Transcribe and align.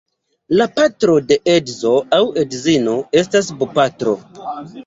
La 0.59 0.65
patro 0.77 1.17
de 1.31 1.37
edzo 1.53 1.91
aŭ 2.19 2.21
edzino 2.45 2.97
estas 3.23 3.55
bopatro. 3.61 4.19